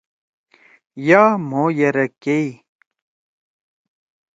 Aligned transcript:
یا 1.07 1.23
مھو 1.49 1.63
یرَک 1.77 2.11
کیئی۔ 2.23 2.49